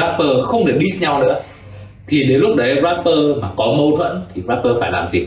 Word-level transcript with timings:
rapper 0.00 0.26
không 0.46 0.66
được 0.66 0.78
diss 0.80 1.02
nhau 1.02 1.22
nữa. 1.22 1.40
Thì 2.08 2.24
đến 2.28 2.40
lúc 2.40 2.56
đấy 2.56 2.80
rapper 2.82 3.14
mà 3.40 3.48
có 3.56 3.64
mâu 3.66 3.94
thuẫn 3.96 4.22
thì 4.34 4.42
rapper 4.48 4.72
phải 4.80 4.90
làm 4.92 5.08
gì? 5.08 5.24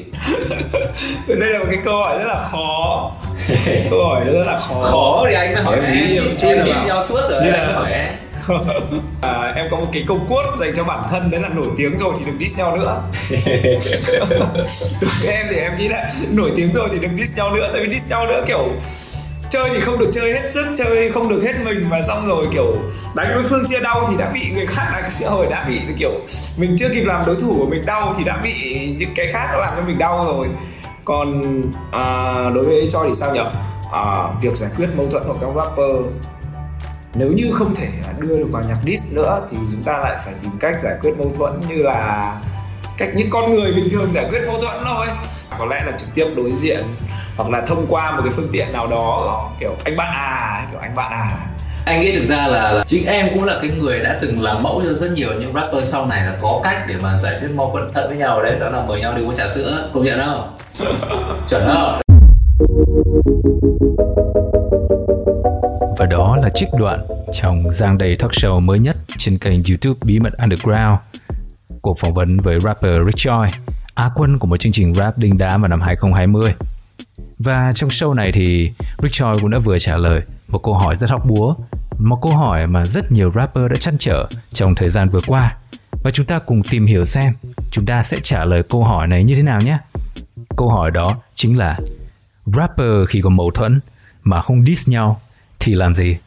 Đây 1.27 1.49
là 1.49 1.59
một 1.59 1.65
cái 1.69 1.79
câu 1.83 1.97
hỏi 1.97 2.17
rất 2.17 2.25
là 2.27 2.41
khó. 2.51 3.11
Câu 3.89 4.03
hỏi 4.03 4.21
rất 4.25 4.43
là 4.47 4.59
khó. 4.59 4.81
Khó 4.83 5.23
thì 5.29 5.33
anh 5.35 5.53
mới 5.53 5.63
hỏi 5.63 5.77
em 5.79 6.23
chút 6.39 6.47
em 6.47 6.57
là 6.57 6.65
diss 6.65 6.87
nhau 6.87 7.03
suốt 7.03 7.19
rồi 7.29 7.41
như 7.43 7.51
là- 7.51 7.73
hỏi 7.75 7.91
em. 7.91 8.05
À, 9.21 9.53
em 9.55 9.65
có 9.71 9.77
một 9.77 9.85
cái 9.93 10.03
câu 10.07 10.19
quote 10.27 10.47
dành 10.57 10.71
cho 10.75 10.83
bản 10.83 10.99
thân 11.11 11.31
đấy 11.31 11.41
là 11.41 11.49
nổi 11.49 11.65
tiếng 11.77 11.97
rồi 11.97 12.13
thì 12.19 12.25
đừng 12.25 12.39
diss 12.39 12.59
nhau 12.59 12.77
nữa. 12.77 13.01
Em 15.27 15.47
thì 15.49 15.55
em 15.57 15.77
nghĩ 15.77 15.87
là 15.87 16.09
nổi 16.33 16.51
tiếng 16.55 16.71
rồi 16.71 16.89
thì 16.91 16.99
đừng 16.99 17.17
diss 17.19 17.37
nhau 17.37 17.55
nữa 17.55 17.69
tại 17.73 17.81
vì 17.81 17.93
diss 17.93 18.11
nhau 18.11 18.27
nữa 18.27 18.43
kiểu 18.47 18.69
chơi 19.51 19.69
thì 19.73 19.79
không 19.79 19.99
được 19.99 20.09
chơi 20.13 20.33
hết 20.33 20.47
sức 20.47 20.65
chơi 20.77 21.11
không 21.11 21.29
được 21.29 21.43
hết 21.43 21.53
mình. 21.65 21.89
Và 21.89 22.01
xong 22.01 22.27
rồi 22.27 22.47
kiểu 22.51 22.75
đánh 23.15 23.31
đối 23.33 23.43
phương 23.43 23.65
chia 23.67 23.79
đau 23.79 24.07
thì 24.09 24.17
đã 24.17 24.31
bị 24.33 24.51
người 24.51 24.65
khác 24.65 24.89
đánh 24.93 25.11
rồi 25.11 25.47
đã 25.49 25.65
bị 25.67 25.81
kiểu 25.97 26.11
mình 26.59 26.75
chưa 26.79 26.89
kịp 26.89 27.03
làm 27.03 27.25
đối 27.25 27.35
thủ 27.35 27.55
của 27.57 27.65
mình 27.65 27.85
đau 27.85 28.13
thì 28.17 28.23
đã 28.23 28.39
bị 28.43 28.87
những 28.99 29.13
cái 29.15 29.25
khác 29.33 29.47
làm 29.57 29.73
cho 29.75 29.81
mình 29.87 29.97
đau 29.97 30.25
rồi. 30.25 30.47
Còn 31.05 31.41
à, 31.91 32.33
đối 32.55 32.65
với 32.65 32.87
cho 32.91 33.03
thì 33.07 33.13
sao 33.13 33.33
nhỉ? 33.33 33.41
À, 33.91 34.27
việc 34.41 34.57
giải 34.57 34.69
quyết 34.77 34.87
mâu 34.95 35.07
thuẫn 35.09 35.23
của 35.27 35.35
các 35.41 35.47
rapper 35.55 36.05
nếu 37.15 37.31
như 37.31 37.51
không 37.53 37.75
thể 37.75 37.87
đưa 38.19 38.37
được 38.37 38.47
vào 38.51 38.63
nhạc 38.67 38.77
diss 38.85 39.15
nữa 39.15 39.47
thì 39.51 39.57
chúng 39.71 39.83
ta 39.83 39.97
lại 39.97 40.17
phải 40.25 40.33
tìm 40.41 40.51
cách 40.59 40.79
giải 40.79 40.93
quyết 41.01 41.11
mâu 41.17 41.29
thuẫn 41.29 41.61
như 41.69 41.75
là 41.75 42.35
cách 43.01 43.15
những 43.15 43.29
con 43.29 43.53
người 43.53 43.73
bình 43.73 43.89
thường 43.89 44.13
giải 44.13 44.25
quyết 44.29 44.39
mâu 44.47 44.61
thuẫn 44.61 44.75
thôi. 44.85 45.07
Có 45.59 45.65
lẽ 45.65 45.83
là 45.85 45.91
trực 45.97 46.09
tiếp 46.15 46.25
đối 46.35 46.51
diện 46.51 46.83
hoặc 47.37 47.49
là 47.49 47.61
thông 47.61 47.85
qua 47.89 48.11
một 48.11 48.21
cái 48.23 48.31
phương 48.35 48.49
tiện 48.51 48.73
nào 48.73 48.87
đó 48.87 49.49
kiểu 49.59 49.75
anh 49.83 49.97
bạn 49.97 50.13
à 50.13 50.67
kiểu 50.71 50.79
anh 50.79 50.95
bạn 50.95 51.11
à. 51.11 51.37
Anh 51.85 52.01
nghĩ 52.01 52.11
thực 52.11 52.25
ra 52.25 52.47
là, 52.47 52.71
là 52.71 52.83
chính 52.87 53.05
em 53.05 53.29
cũng 53.33 53.43
là 53.43 53.59
cái 53.61 53.71
người 53.71 53.99
đã 53.99 54.17
từng 54.21 54.41
làm 54.41 54.63
mẫu 54.63 54.81
cho 54.85 54.93
rất 54.93 55.11
nhiều 55.11 55.29
những 55.39 55.53
rapper 55.53 55.83
sau 55.83 56.05
này 56.05 56.25
là 56.25 56.37
có 56.41 56.61
cách 56.63 56.85
để 56.87 56.95
mà 57.01 57.15
giải 57.15 57.37
thuyết 57.39 57.49
mâu 57.55 57.71
thuẫn 57.71 57.91
thật 57.93 58.05
với 58.09 58.17
nhau 58.17 58.43
đấy. 58.43 58.55
Đó 58.59 58.69
là 58.69 58.83
mời 58.87 58.99
nhau 58.99 59.13
đi 59.15 59.23
uống 59.23 59.35
trà 59.35 59.49
sữa. 59.49 59.89
Công 59.93 60.03
nhận 60.03 60.19
không? 60.19 60.57
Chuẩn 61.49 61.63
không? 61.67 62.01
Và 65.97 66.05
đó 66.05 66.37
là 66.43 66.49
trích 66.53 66.69
đoạn 66.79 67.05
trong 67.33 67.63
Giang 67.71 67.97
Đầy 67.97 68.15
Talk 68.15 68.31
Show 68.31 68.59
mới 68.59 68.79
nhất 68.79 68.97
trên 69.17 69.37
kênh 69.37 69.63
YouTube 69.69 69.99
Bí 70.03 70.19
mật 70.19 70.33
Underground. 70.37 70.95
Cuộc 71.81 71.99
phỏng 71.99 72.13
vấn 72.13 72.37
với 72.37 72.59
rapper 72.59 73.05
Rich 73.05 73.27
Joy, 73.27 73.49
Á 73.95 74.09
quân 74.15 74.39
của 74.39 74.47
một 74.47 74.57
chương 74.57 74.71
trình 74.71 74.95
rap 74.95 75.17
đinh 75.17 75.37
đám 75.37 75.61
vào 75.61 75.69
năm 75.69 75.81
2020. 75.81 76.53
Và 77.39 77.71
trong 77.75 77.89
show 77.89 78.13
này 78.13 78.31
thì 78.31 78.71
Rich 79.03 79.11
Joy 79.11 79.39
cũng 79.41 79.49
đã 79.49 79.59
vừa 79.59 79.79
trả 79.79 79.97
lời 79.97 80.21
một 80.47 80.63
câu 80.63 80.73
hỏi 80.73 80.95
rất 80.95 81.09
hóc 81.09 81.25
búa, 81.29 81.55
một 81.99 82.19
câu 82.21 82.31
hỏi 82.31 82.67
mà 82.67 82.85
rất 82.85 83.11
nhiều 83.11 83.31
rapper 83.35 83.71
đã 83.71 83.77
chăn 83.77 83.97
trở 83.99 84.27
trong 84.53 84.75
thời 84.75 84.89
gian 84.89 85.09
vừa 85.09 85.21
qua. 85.27 85.55
Và 86.03 86.11
chúng 86.11 86.25
ta 86.25 86.39
cùng 86.39 86.61
tìm 86.69 86.85
hiểu 86.85 87.05
xem 87.05 87.33
chúng 87.71 87.85
ta 87.85 88.03
sẽ 88.03 88.17
trả 88.23 88.45
lời 88.45 88.63
câu 88.69 88.83
hỏi 88.83 89.07
này 89.07 89.23
như 89.23 89.35
thế 89.35 89.43
nào 89.43 89.59
nhé. 89.61 89.77
Câu 90.57 90.69
hỏi 90.69 90.91
đó 90.91 91.17
chính 91.35 91.57
là 91.57 91.79
rapper 92.45 93.09
khi 93.09 93.21
có 93.21 93.29
mâu 93.29 93.51
thuẫn 93.51 93.79
mà 94.23 94.41
không 94.41 94.65
diss 94.65 94.87
nhau 94.87 95.21
thì 95.59 95.75
làm 95.75 95.95
gì? 95.95 96.17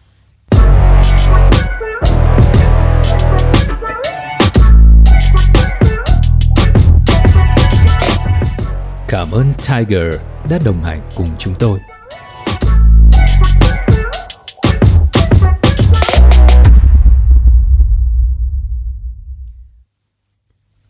Cảm 9.15 9.27
ơn 9.33 9.53
Tiger 9.69 10.15
đã 10.51 10.59
đồng 10.65 10.84
hành 10.84 11.01
cùng 11.17 11.27
chúng 11.39 11.55
tôi. 11.59 11.79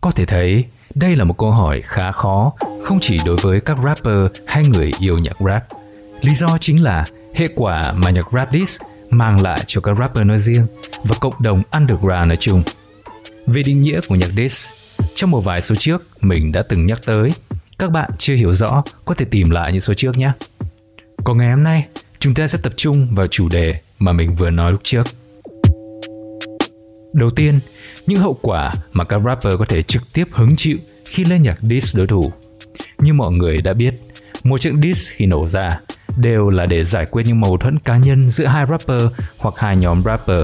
Có 0.01 0.11
thể 0.11 0.25
thấy 0.27 0.65
đây 0.95 1.17
là 1.17 1.25
một 1.25 1.39
câu 1.39 1.51
hỏi 1.51 1.83
khá 1.85 2.13
khó 2.13 2.53
không 2.85 2.99
chỉ 3.01 3.19
đối 3.25 3.37
với 3.37 3.61
các 3.61 3.77
rapper 3.85 4.43
hay 4.47 4.65
người 4.67 4.93
yêu 5.01 5.19
nhạc 5.19 5.37
rap. 5.47 5.65
Lý 6.21 6.35
do 6.35 6.59
chính 6.61 6.83
là 6.83 7.05
hệ 7.35 7.47
quả 7.57 7.93
mà 7.93 8.11
nhạc 8.11 8.27
rap 8.33 8.49
diss 8.53 8.81
mang 9.11 9.43
lại 9.43 9.61
cho 9.67 9.81
các 9.81 9.97
rapper 9.99 10.27
nói 10.27 10.39
riêng 10.39 10.67
và 11.05 11.17
cộng 11.21 11.43
đồng 11.43 11.63
underground 11.73 12.29
nói 12.29 12.37
chung. 12.37 12.63
Về 13.47 13.63
định 13.63 13.83
nghĩa 13.83 14.01
của 14.09 14.15
nhạc 14.15 14.31
diss, 14.37 14.67
trong 15.15 15.31
một 15.31 15.41
vài 15.41 15.63
số 15.63 15.75
trước 15.79 16.03
mình 16.21 16.53
đã 16.53 16.63
từng 16.69 16.87
nhắc 16.87 17.01
tới, 17.07 17.33
các 17.79 17.91
bạn 17.91 18.11
chưa 18.19 18.35
hiểu 18.35 18.53
rõ 18.53 18.83
có 19.05 19.15
thể 19.15 19.25
tìm 19.31 19.51
lại 19.51 19.73
những 19.73 19.81
số 19.81 19.95
trước 19.95 20.19
nhé. 20.19 20.33
Còn 21.25 21.39
ngày 21.39 21.51
hôm 21.51 21.63
nay, 21.63 21.87
chúng 22.19 22.35
ta 22.35 22.49
sẽ 22.49 22.59
tập 22.63 22.73
trung 22.77 23.09
vào 23.11 23.27
chủ 23.27 23.49
đề 23.49 23.75
mà 23.99 24.13
mình 24.13 24.35
vừa 24.35 24.51
nói 24.51 24.73
lúc 24.73 24.81
trước. 24.85 25.07
Đầu 27.13 27.31
tiên, 27.31 27.61
những 28.07 28.19
hậu 28.19 28.39
quả 28.43 28.75
mà 28.93 29.05
các 29.05 29.21
rapper 29.25 29.55
có 29.59 29.65
thể 29.69 29.83
trực 29.83 30.03
tiếp 30.13 30.25
hứng 30.33 30.57
chịu 30.57 30.79
khi 31.05 31.25
lên 31.25 31.43
nhạc 31.43 31.59
diss 31.63 31.97
đối 31.97 32.07
thủ. 32.07 32.33
Như 32.99 33.13
mọi 33.13 33.33
người 33.33 33.59
đã 33.59 33.73
biết, 33.73 33.95
một 34.45 34.61
trận 34.61 34.83
diss 34.83 35.09
khi 35.11 35.27
nổ 35.27 35.47
ra 35.47 35.69
đều 36.17 36.49
là 36.49 36.67
để 36.67 36.85
giải 36.85 37.07
quyết 37.11 37.23
những 37.27 37.41
mâu 37.41 37.57
thuẫn 37.57 37.79
cá 37.79 37.97
nhân 37.97 38.31
giữa 38.31 38.47
hai 38.47 38.67
rapper 38.67 39.03
hoặc 39.39 39.55
hai 39.59 39.77
nhóm 39.77 40.03
rapper. 40.05 40.39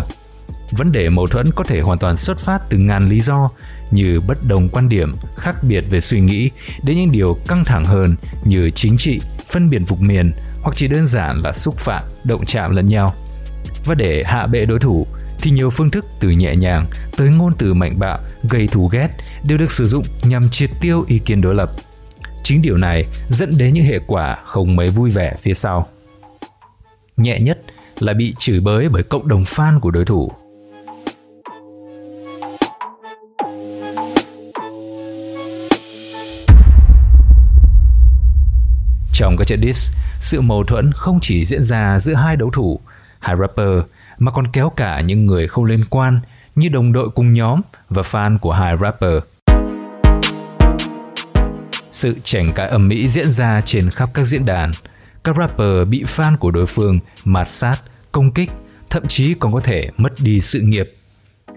Vấn 0.73 0.93
đề 0.93 1.09
mâu 1.09 1.27
thuẫn 1.27 1.47
có 1.55 1.65
thể 1.65 1.81
hoàn 1.81 1.99
toàn 1.99 2.17
xuất 2.17 2.39
phát 2.39 2.59
từ 2.71 2.79
ngàn 2.79 3.09
lý 3.09 3.21
do 3.21 3.51
như 3.91 4.21
bất 4.21 4.45
đồng 4.45 4.69
quan 4.69 4.89
điểm, 4.89 5.12
khác 5.37 5.56
biệt 5.62 5.84
về 5.91 6.01
suy 6.01 6.21
nghĩ 6.21 6.51
đến 6.83 6.97
những 6.97 7.12
điều 7.12 7.39
căng 7.49 7.65
thẳng 7.65 7.84
hơn 7.84 8.06
như 8.45 8.71
chính 8.75 8.97
trị, 8.97 9.21
phân 9.53 9.71
biệt 9.71 9.78
vùng 9.89 10.06
miền 10.06 10.33
hoặc 10.62 10.77
chỉ 10.77 10.89
đơn 10.89 11.06
giản 11.06 11.43
là 11.43 11.53
xúc 11.53 11.75
phạm, 11.78 12.05
động 12.25 12.45
chạm 12.47 12.77
lẫn 12.77 12.87
nhau. 12.87 13.15
Và 13.84 13.95
để 13.95 14.23
hạ 14.25 14.47
bệ 14.47 14.65
đối 14.67 14.78
thủ 14.78 15.06
thì 15.43 15.51
nhiều 15.51 15.71
phương 15.71 15.91
thức 15.91 16.06
từ 16.21 16.31
nhẹ 16.31 16.56
nhàng 16.56 16.87
tới 17.17 17.31
ngôn 17.39 17.53
từ 17.59 17.75
mạnh 17.75 17.93
bạo 17.99 18.21
gây 18.51 18.67
thù 18.67 18.89
ghét 18.89 19.09
đều 19.49 19.59
được 19.59 19.71
sử 19.71 19.87
dụng 19.87 20.05
nhằm 20.25 20.43
triệt 20.51 20.71
tiêu 20.81 21.05
ý 21.07 21.19
kiến 21.19 21.41
đối 21.41 21.55
lập. 21.55 21.69
Chính 22.43 22.62
điều 22.62 22.77
này 22.77 23.07
dẫn 23.28 23.51
đến 23.59 23.75
những 23.75 23.84
hệ 23.84 23.99
quả 24.07 24.39
không 24.45 24.77
mấy 24.77 24.89
vui 24.89 25.11
vẻ 25.11 25.34
phía 25.39 25.55
sau. 25.55 25.87
Nhẹ 27.17 27.41
nhất 27.41 27.61
là 27.99 28.12
bị 28.15 28.34
chửi 28.39 28.61
bới 28.61 28.89
bởi 28.89 29.03
cộng 29.03 29.28
đồng 29.28 29.43
fan 29.43 29.81
của 29.81 29.91
đối 29.91 30.05
thủ. 30.05 30.33
Trong 39.21 39.37
các 39.37 39.47
trận 39.47 39.61
diss, 39.61 39.91
sự 40.21 40.41
mâu 40.41 40.65
thuẫn 40.65 40.93
không 40.93 41.19
chỉ 41.23 41.45
diễn 41.47 41.63
ra 41.63 41.99
giữa 41.99 42.15
hai 42.15 42.37
đấu 42.37 42.51
thủ, 42.51 42.81
hai 43.19 43.37
rapper 43.41 43.83
mà 44.19 44.31
còn 44.33 44.47
kéo 44.47 44.71
cả 44.77 45.01
những 45.01 45.27
người 45.27 45.49
không 45.49 45.65
liên 45.65 45.85
quan 45.85 46.21
như 46.55 46.69
đồng 46.69 46.93
đội 46.93 47.11
cùng 47.11 47.33
nhóm 47.33 47.61
và 47.89 48.03
fan 48.03 48.39
của 48.39 48.53
hai 48.53 48.77
rapper. 48.81 49.13
Sự 51.91 52.17
chảnh 52.25 52.53
cãi 52.53 52.69
ầm 52.69 52.89
mỹ 52.89 53.09
diễn 53.09 53.33
ra 53.33 53.61
trên 53.65 53.91
khắp 53.91 54.11
các 54.15 54.25
diễn 54.25 54.47
đàn. 54.47 54.71
Các 55.25 55.37
rapper 55.39 55.89
bị 55.89 56.05
fan 56.05 56.37
của 56.37 56.51
đối 56.51 56.67
phương 56.67 56.99
mạt 57.25 57.49
sát, 57.49 57.77
công 58.13 58.33
kích, 58.33 58.51
thậm 58.91 59.07
chí 59.07 59.35
còn 59.35 59.53
có 59.53 59.61
thể 59.61 59.91
mất 59.97 60.13
đi 60.19 60.41
sự 60.41 60.61
nghiệp. 60.61 60.93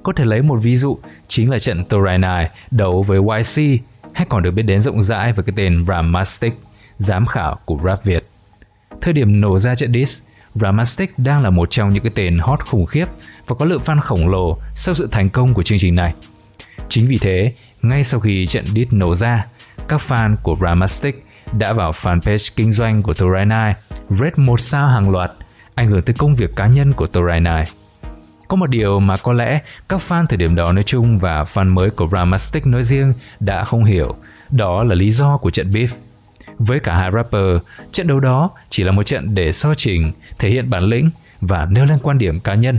Có 0.04 0.14
thể 0.14 0.26
lấy 0.26 0.42
một 0.42 0.60
ví 0.62 0.76
dụ 0.76 1.00
chính 1.28 1.52
là 1.52 1.60
trận 1.60 1.86
Torai 1.86 2.50
đấu 2.72 3.02
với 3.02 3.20
YC 3.20 3.82
hay 4.14 4.28
còn 4.30 4.44
được 4.44 4.52
biết 4.52 4.64
đến 4.64 4.82
rộng 4.82 5.02
rãi 5.02 5.34
với 5.34 5.46
cái 5.46 5.54
tên 5.56 5.86
Ramastic, 5.86 6.54
giám 7.04 7.26
khảo 7.26 7.60
của 7.66 7.78
rap 7.86 8.04
Việt. 8.04 8.24
Thời 9.02 9.14
điểm 9.14 9.42
nổ 9.42 9.60
ra 9.60 9.76
trận 9.76 9.94
diss, 9.94 10.22
Ramastic 10.54 11.12
đang 11.18 11.44
là 11.44 11.50
một 11.50 11.68
trong 11.72 11.90
những 11.90 12.04
cái 12.04 12.12
tên 12.16 12.38
hot 12.40 12.60
khủng 12.66 12.86
khiếp 12.86 13.06
và 13.48 13.56
có 13.60 13.66
lượng 13.66 13.82
fan 13.86 14.00
khổng 14.02 14.30
lồ 14.30 14.58
sau 14.72 14.96
sự 14.96 15.08
thành 15.12 15.30
công 15.30 15.54
của 15.54 15.64
chương 15.64 15.78
trình 15.82 15.96
này. 15.96 16.14
Chính 16.90 17.08
vì 17.08 17.18
thế, 17.18 17.54
ngay 17.82 18.04
sau 18.04 18.20
khi 18.20 18.46
trận 18.46 18.66
diss 18.66 18.94
nổ 18.94 19.16
ra, 19.16 19.46
các 19.88 20.02
fan 20.08 20.36
của 20.44 20.56
Ramastic 20.62 21.26
đã 21.58 21.74
vào 21.74 21.92
fanpage 21.92 22.52
kinh 22.56 22.72
doanh 22.72 23.02
của 23.02 23.14
Torai 23.14 23.74
rate 24.10 24.36
một 24.38 24.60
sao 24.60 24.86
hàng 24.86 25.12
loạt, 25.12 25.32
ảnh 25.76 25.88
hưởng 25.88 26.02
tới 26.02 26.14
công 26.18 26.36
việc 26.36 26.56
cá 26.56 26.68
nhân 26.68 26.94
của 26.94 27.08
Torai 27.08 27.42
Có 28.48 28.56
một 28.58 28.70
điều 28.70 29.00
mà 29.00 29.18
có 29.18 29.34
lẽ 29.34 29.62
các 29.90 30.02
fan 30.08 30.26
thời 30.28 30.38
điểm 30.38 30.56
đó 30.56 30.72
nói 30.72 30.84
chung 30.84 31.20
và 31.20 31.40
fan 31.40 31.74
mới 31.74 31.90
của 31.90 32.08
Ramastic 32.12 32.66
nói 32.66 32.84
riêng 32.84 33.10
đã 33.40 33.66
không 33.66 33.84
hiểu, 33.84 34.16
đó 34.52 34.84
là 34.84 34.96
lý 34.96 35.12
do 35.12 35.38
của 35.38 35.52
trận 35.52 35.70
beef. 35.70 35.88
Với 36.58 36.80
cả 36.80 36.96
hai 36.96 37.12
rapper, 37.14 37.58
trận 37.92 38.08
đấu 38.08 38.20
đó 38.20 38.52
chỉ 38.70 38.84
là 38.84 38.92
một 38.92 39.04
trận 39.04 39.36
để 39.36 39.52
so 39.52 39.74
trình, 39.74 40.12
thể 40.40 40.50
hiện 40.50 40.70
bản 40.70 40.84
lĩnh 40.84 41.10
và 41.42 41.68
nêu 41.72 41.86
lên 41.86 42.00
quan 42.04 42.18
điểm 42.18 42.40
cá 42.40 42.56
nhân. 42.56 42.76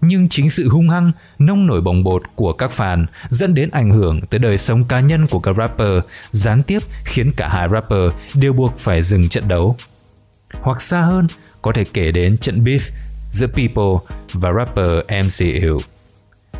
Nhưng 0.00 0.28
chính 0.28 0.50
sự 0.50 0.68
hung 0.68 0.88
hăng, 0.88 1.12
nông 1.38 1.66
nổi 1.66 1.80
bồng 1.80 2.04
bột 2.04 2.22
của 2.36 2.52
các 2.52 2.70
fan 2.76 3.06
dẫn 3.28 3.54
đến 3.54 3.70
ảnh 3.70 3.88
hưởng 3.88 4.20
tới 4.20 4.38
đời 4.38 4.58
sống 4.58 4.84
cá 4.84 5.00
nhân 5.00 5.26
của 5.26 5.38
các 5.38 5.56
rapper, 5.56 5.98
gián 6.30 6.62
tiếp 6.62 6.78
khiến 7.04 7.32
cả 7.36 7.48
hai 7.48 7.68
rapper 7.68 8.12
đều 8.34 8.52
buộc 8.52 8.78
phải 8.78 9.02
dừng 9.02 9.28
trận 9.28 9.48
đấu. 9.48 9.76
Hoặc 10.60 10.82
xa 10.82 11.00
hơn, 11.00 11.26
có 11.62 11.72
thể 11.72 11.84
kể 11.92 12.12
đến 12.12 12.38
trận 12.38 12.58
beef 12.58 12.80
giữa 13.30 13.46
People 13.46 14.16
và 14.32 14.52
rapper 14.52 14.88
MC 15.24 15.38
Ill. 15.38 15.76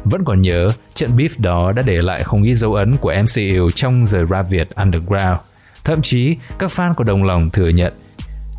Vẫn 0.04 0.24
còn 0.24 0.42
nhớ, 0.42 0.68
trận 0.94 1.10
beef 1.16 1.28
đó 1.38 1.72
đã 1.72 1.82
để 1.86 1.98
lại 2.00 2.22
không 2.24 2.42
ít 2.42 2.54
dấu 2.54 2.74
ấn 2.74 2.96
của 2.96 3.12
MC 3.22 3.36
Ill 3.36 3.66
trong 3.74 4.06
giới 4.06 4.24
rap 4.24 4.46
Việt 4.50 4.68
underground. 4.76 5.40
Thậm 5.86 6.02
chí, 6.02 6.36
các 6.58 6.70
fan 6.70 6.94
của 6.94 7.04
đồng 7.04 7.22
lòng 7.22 7.50
thừa 7.50 7.68
nhận 7.68 7.92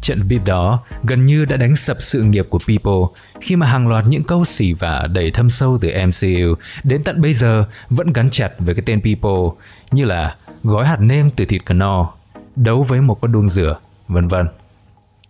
Trận 0.01 0.17
beef 0.29 0.45
đó 0.45 0.79
gần 1.03 1.25
như 1.25 1.45
đã 1.45 1.57
đánh 1.57 1.75
sập 1.75 1.97
sự 1.99 2.23
nghiệp 2.23 2.45
của 2.49 2.59
People 2.67 3.21
khi 3.41 3.55
mà 3.55 3.67
hàng 3.67 3.87
loạt 3.87 4.05
những 4.07 4.23
câu 4.23 4.45
xỉ 4.45 4.73
vả 4.73 5.07
đầy 5.11 5.31
thâm 5.31 5.49
sâu 5.49 5.77
từ 5.81 5.89
MCU 6.05 6.55
đến 6.83 7.03
tận 7.03 7.17
bây 7.21 7.33
giờ 7.33 7.65
vẫn 7.89 8.13
gắn 8.13 8.29
chặt 8.31 8.49
với 8.59 8.75
cái 8.75 8.83
tên 8.85 9.01
People 9.01 9.61
như 9.91 10.05
là 10.05 10.35
gói 10.63 10.87
hạt 10.87 10.97
nêm 11.01 11.31
từ 11.31 11.45
thịt 11.45 11.65
cano, 11.65 12.13
đấu 12.55 12.83
với 12.83 13.01
một 13.01 13.21
con 13.21 13.31
đuông 13.31 13.49
rửa, 13.49 13.77
vân 14.07 14.27
vân. 14.27 14.47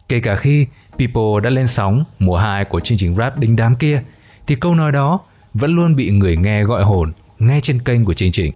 Kể 0.09 0.19
cả 0.19 0.35
khi 0.35 0.65
People 0.99 1.41
đã 1.43 1.49
lên 1.49 1.67
sóng 1.67 2.03
mùa 2.19 2.37
2 2.37 2.65
của 2.65 2.79
chương 2.79 2.97
trình 2.97 3.15
rap 3.15 3.37
đinh 3.37 3.55
đám 3.57 3.75
kia, 3.75 4.03
thì 4.47 4.55
câu 4.55 4.75
nói 4.75 4.91
đó 4.91 5.19
vẫn 5.53 5.75
luôn 5.75 5.95
bị 5.95 6.11
người 6.11 6.37
nghe 6.37 6.63
gọi 6.63 6.83
hồn 6.83 7.11
ngay 7.39 7.61
trên 7.61 7.79
kênh 7.79 8.05
của 8.05 8.13
chương 8.13 8.31
trình. 8.31 8.53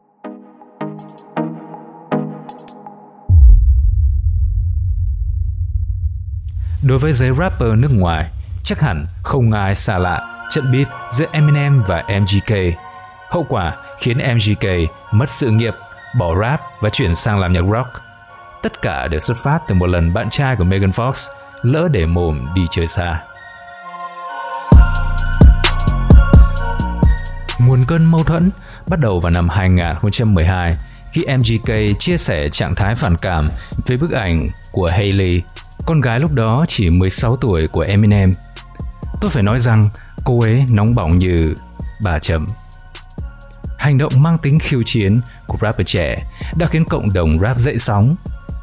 Đối 6.92 7.00
với 7.00 7.14
giới 7.14 7.32
rapper 7.40 7.70
nước 7.78 7.92
ngoài, 7.92 8.30
chắc 8.64 8.80
hẳn 8.80 9.06
không 9.24 9.52
ai 9.52 9.76
xa 9.76 9.98
lạ 9.98 10.46
trận 10.50 10.72
beef 10.72 10.86
giữa 11.12 11.26
Eminem 11.32 11.84
và 11.88 12.04
MGK. 12.22 12.56
Hậu 13.30 13.46
quả 13.50 13.76
khiến 14.00 14.18
MGK 14.18 14.68
mất 15.12 15.30
sự 15.30 15.50
nghiệp, 15.50 15.74
bỏ 16.18 16.36
rap 16.42 16.62
và 16.82 16.90
chuyển 16.90 17.16
sang 17.16 17.40
làm 17.40 17.54
nhạc 17.54 17.62
rock. 17.72 17.90
Tất 18.64 18.82
cả 18.82 19.08
đều 19.08 19.20
xuất 19.20 19.38
phát 19.38 19.60
từ 19.68 19.76
một 19.76 19.88
lần 19.88 20.14
bạn 20.14 20.30
trai 20.30 20.56
của 20.56 20.64
Megan 20.64 20.90
Fox 20.90 21.14
lỡ 21.62 21.88
để 21.92 22.06
mồm 22.06 22.48
đi 22.56 22.62
chơi 22.72 22.88
xa. 22.88 23.22
Nguồn 27.60 27.86
cơn 27.88 28.06
mâu 28.06 28.24
thuẫn 28.24 28.50
bắt 28.90 29.00
đầu 29.00 29.20
vào 29.20 29.32
năm 29.32 29.50
2012 29.50 30.74
khi 31.12 31.26
MGK 31.38 32.00
chia 32.00 32.18
sẻ 32.18 32.50
trạng 32.50 32.76
thái 32.76 32.96
phản 32.96 33.18
cảm 33.18 33.48
với 33.88 33.98
bức 33.98 34.12
ảnh 34.12 34.48
của 34.72 34.88
Hailey 34.88 35.42
con 35.86 36.02
gái 36.02 36.20
lúc 36.20 36.34
đó 36.34 36.66
chỉ 36.68 36.90
16 36.90 37.36
tuổi 37.36 37.68
của 37.68 37.82
Eminem. 37.82 38.34
Tôi 39.22 39.32
phải 39.32 39.44
nói 39.44 39.60
rằng 39.60 39.90
cô 40.24 40.42
ấy 40.42 40.64
nóng 40.70 40.96
bỏng 40.96 41.18
như 41.18 41.56
bà 42.04 42.20
chậm 42.20 42.48
Hành 43.82 43.98
động 43.98 44.14
mang 44.18 44.38
tính 44.38 44.60
khiêu 44.60 44.82
chiến 44.86 45.22
của 45.48 45.58
rapper 45.62 45.88
trẻ 45.88 46.18
đã 46.56 46.68
khiến 46.68 46.86
cộng 46.86 47.14
đồng 47.14 47.40
rap 47.40 47.58
dậy 47.58 47.78
sóng, 47.80 48.16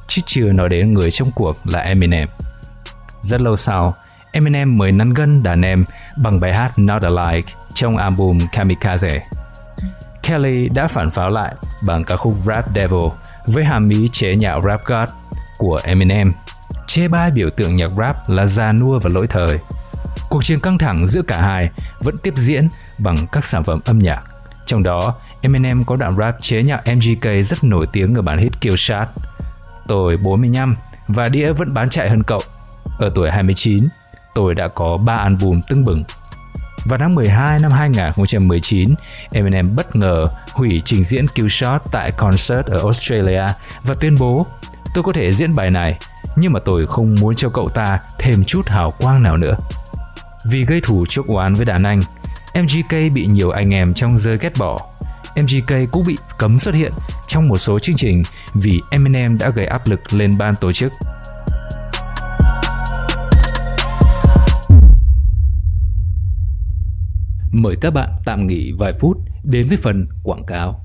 chứ 0.06 0.22
chưa 0.26 0.52
nói 0.52 0.68
đến 0.68 0.94
người 0.94 1.10
trong 1.10 1.30
cuộc 1.34 1.56
là 1.64 1.78
Eminem. 1.78 2.28
Rất 3.20 3.40
lâu 3.40 3.56
sau, 3.56 3.94
Eminem 4.32 4.78
mới 4.78 4.92
nắn 4.92 5.14
gân 5.14 5.42
đàn 5.42 5.62
em 5.62 5.84
bằng 6.22 6.40
bài 6.40 6.54
hát 6.54 6.78
Not 6.78 7.02
Alike 7.02 7.52
trong 7.74 7.96
album 7.96 8.38
Kamikaze. 8.38 9.18
Kelly 10.22 10.68
đã 10.68 10.86
phản 10.86 11.10
pháo 11.10 11.30
lại 11.30 11.54
bằng 11.86 12.04
ca 12.04 12.16
khúc 12.16 12.34
Rap 12.46 12.66
Devil 12.74 13.08
với 13.46 13.64
hàm 13.64 13.88
ý 13.88 14.08
chế 14.12 14.36
nhạo 14.36 14.62
Rap 14.62 14.80
God 14.84 15.08
của 15.58 15.80
Eminem 15.84 16.32
chê 16.88 17.08
bai 17.08 17.30
biểu 17.30 17.50
tượng 17.50 17.76
nhạc 17.76 17.90
rap 17.96 18.16
là 18.28 18.46
già 18.46 18.72
nua 18.72 18.98
và 18.98 19.10
lỗi 19.14 19.26
thời. 19.26 19.58
Cuộc 20.30 20.44
chiến 20.44 20.60
căng 20.60 20.78
thẳng 20.78 21.06
giữa 21.06 21.22
cả 21.22 21.40
hai 21.42 21.70
vẫn 22.00 22.14
tiếp 22.22 22.34
diễn 22.36 22.68
bằng 22.98 23.26
các 23.32 23.44
sản 23.44 23.64
phẩm 23.64 23.80
âm 23.84 23.98
nhạc. 23.98 24.22
Trong 24.66 24.82
đó, 24.82 25.14
Eminem 25.40 25.84
có 25.84 25.96
đoạn 25.96 26.16
rap 26.16 26.36
chế 26.40 26.62
nhạc 26.62 26.82
MGK 26.94 27.24
rất 27.48 27.64
nổi 27.64 27.86
tiếng 27.92 28.14
ở 28.14 28.22
bản 28.22 28.38
hit 28.38 28.60
Kill 28.60 28.76
Shot. 28.76 29.08
Tôi 29.86 30.16
45 30.24 30.76
và 31.08 31.28
đĩa 31.28 31.52
vẫn 31.52 31.74
bán 31.74 31.88
chạy 31.88 32.10
hơn 32.10 32.22
cậu. 32.22 32.40
Ở 32.98 33.10
tuổi 33.14 33.30
29, 33.30 33.88
tôi 34.34 34.54
đã 34.54 34.68
có 34.68 34.96
3 34.96 35.14
album 35.14 35.60
tưng 35.68 35.84
bừng. 35.84 36.04
Vào 36.84 36.98
tháng 36.98 37.14
12 37.14 37.58
năm 37.58 37.70
2019, 37.70 38.94
Eminem 39.32 39.76
bất 39.76 39.96
ngờ 39.96 40.24
hủy 40.52 40.82
trình 40.84 41.04
diễn 41.04 41.26
Kill 41.26 41.48
Shot 41.48 41.80
tại 41.92 42.10
concert 42.10 42.66
ở 42.66 42.78
Australia 42.78 43.44
và 43.84 43.94
tuyên 44.00 44.16
bố 44.18 44.46
tôi 44.94 45.04
có 45.04 45.12
thể 45.12 45.32
diễn 45.32 45.54
bài 45.54 45.70
này 45.70 45.98
nhưng 46.40 46.52
mà 46.52 46.60
tôi 46.64 46.86
không 46.86 47.14
muốn 47.20 47.34
cho 47.36 47.48
cậu 47.48 47.68
ta 47.68 47.98
thêm 48.18 48.44
chút 48.44 48.68
hào 48.68 48.90
quang 48.90 49.22
nào 49.22 49.36
nữa. 49.36 49.56
Vì 50.50 50.64
gây 50.64 50.80
thù 50.80 51.06
chuốc 51.06 51.26
oán 51.26 51.54
với 51.54 51.64
đàn 51.64 51.82
anh, 51.82 52.00
MGK 52.54 53.12
bị 53.14 53.26
nhiều 53.26 53.50
anh 53.50 53.74
em 53.74 53.94
trong 53.94 54.18
giới 54.18 54.38
ghét 54.38 54.52
bỏ. 54.58 54.78
MGK 55.36 55.92
cũng 55.92 56.06
bị 56.06 56.18
cấm 56.38 56.58
xuất 56.58 56.74
hiện 56.74 56.92
trong 57.26 57.48
một 57.48 57.58
số 57.58 57.78
chương 57.78 57.96
trình 57.96 58.22
vì 58.54 58.80
Eminem 58.90 59.38
đã 59.38 59.50
gây 59.50 59.66
áp 59.66 59.86
lực 59.86 60.12
lên 60.12 60.38
ban 60.38 60.56
tổ 60.56 60.72
chức. 60.72 60.92
Mời 67.52 67.76
các 67.80 67.94
bạn 67.94 68.12
tạm 68.24 68.46
nghỉ 68.46 68.72
vài 68.78 68.92
phút 69.00 69.18
đến 69.42 69.68
với 69.68 69.76
phần 69.82 70.06
quảng 70.22 70.42
cáo. 70.46 70.84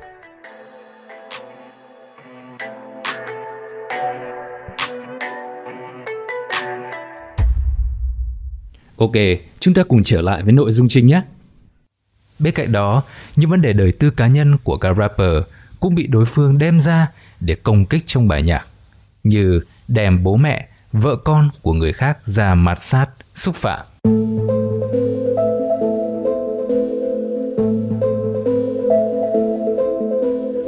Ok, 9.01 9.11
chúng 9.59 9.73
ta 9.73 9.83
cùng 9.83 10.03
trở 10.03 10.21
lại 10.21 10.43
với 10.43 10.53
nội 10.53 10.71
dung 10.71 10.87
chính 10.87 11.05
nhé. 11.05 11.21
Bên 12.39 12.53
cạnh 12.53 12.71
đó, 12.71 13.03
những 13.35 13.49
vấn 13.49 13.61
đề 13.61 13.73
đời 13.73 13.91
tư 13.91 14.09
cá 14.09 14.27
nhân 14.27 14.57
của 14.63 14.77
các 14.77 14.95
rapper 14.97 15.43
cũng 15.79 15.95
bị 15.95 16.07
đối 16.07 16.25
phương 16.25 16.57
đem 16.57 16.79
ra 16.79 17.07
để 17.39 17.55
công 17.63 17.85
kích 17.85 18.03
trong 18.05 18.27
bài 18.27 18.41
nhạc, 18.41 18.65
như 19.23 19.59
đem 19.87 20.23
bố 20.23 20.35
mẹ, 20.35 20.67
vợ 20.91 21.15
con 21.23 21.49
của 21.61 21.73
người 21.73 21.93
khác 21.93 22.17
ra 22.25 22.55
mặt 22.55 22.83
sát, 22.83 23.05
xúc 23.35 23.55
phạm. 23.55 23.85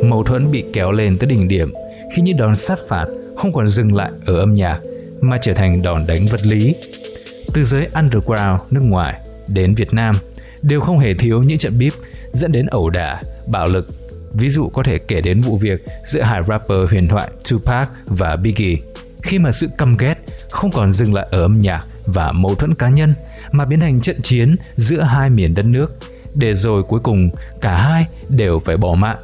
Mâu 0.10 0.24
thuẫn 0.24 0.52
bị 0.52 0.66
kéo 0.74 0.92
lên 0.92 1.18
tới 1.18 1.28
đỉnh 1.28 1.48
điểm 1.48 1.74
khi 2.16 2.22
những 2.22 2.38
đòn 2.38 2.56
sát 2.56 2.80
phạt 2.88 3.06
không 3.38 3.54
còn 3.54 3.68
dừng 3.68 3.96
lại 3.96 4.12
ở 4.26 4.40
âm 4.40 4.54
nhạc 4.54 4.80
mà 5.22 5.38
trở 5.42 5.54
thành 5.54 5.82
đòn 5.82 6.08
đánh 6.08 6.26
vật 6.26 6.46
lý 6.46 6.76
từ 7.54 7.66
giới 7.66 7.88
underground 7.96 8.62
nước 8.72 8.84
ngoài 8.84 9.22
đến 9.48 9.76
Việt 9.76 9.94
Nam 9.94 10.16
đều 10.62 10.80
không 10.80 11.00
hề 11.00 11.14
thiếu 11.14 11.44
những 11.44 11.58
trận 11.58 11.74
bíp 11.78 11.94
dẫn 12.32 12.52
đến 12.52 12.66
ẩu 12.66 12.90
đả, 12.90 13.22
bạo 13.52 13.66
lực. 13.66 13.86
Ví 14.34 14.50
dụ 14.50 14.70
có 14.70 14.84
thể 14.84 14.98
kể 14.98 15.22
đến 15.22 15.42
vụ 15.42 15.58
việc 15.58 15.86
giữa 16.06 16.22
hai 16.22 16.42
rapper 16.48 16.78
huyền 16.90 17.08
thoại 17.08 17.30
Tupac 17.50 17.88
và 18.06 18.36
Biggie 18.36 18.76
khi 19.24 19.40
mà 19.40 19.52
sự 19.52 19.68
căm 19.78 19.98
ghét 19.98 20.16
không 20.52 20.72
còn 20.72 20.94
dừng 20.94 21.14
lại 21.14 21.28
ở 21.32 21.42
âm 21.42 21.58
nhạc 21.58 21.84
và 22.06 22.32
mâu 22.32 22.56
thuẫn 22.56 22.76
cá 22.76 22.90
nhân 22.90 23.14
mà 23.52 23.66
biến 23.66 23.80
thành 23.80 24.02
trận 24.02 24.22
chiến 24.22 24.56
giữa 24.76 25.02
hai 25.02 25.30
miền 25.30 25.56
đất 25.56 25.66
nước 25.66 25.96
để 26.36 26.56
rồi 26.56 26.84
cuối 26.84 27.00
cùng 27.00 27.30
cả 27.62 27.78
hai 27.78 28.06
đều 28.30 28.60
phải 28.60 28.78
bỏ 28.78 28.94
mạng. 28.94 29.18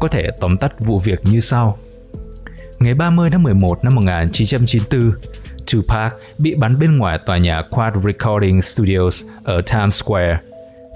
Có 0.00 0.08
thể 0.08 0.30
tóm 0.40 0.56
tắt 0.56 0.72
vụ 0.80 0.98
việc 0.98 1.20
như 1.24 1.40
sau. 1.40 1.78
Ngày 2.78 2.94
30 2.94 3.30
tháng 3.30 3.42
11 3.42 3.84
năm 3.84 3.94
1994, 3.94 5.12
Tupac 5.72 6.12
bị 6.38 6.54
bắn 6.54 6.78
bên 6.78 6.96
ngoài 6.96 7.18
tòa 7.26 7.38
nhà 7.38 7.62
Quad 7.70 7.94
Recording 8.04 8.62
Studios 8.62 9.24
ở 9.44 9.62
Times 9.62 10.02
Square. 10.02 10.38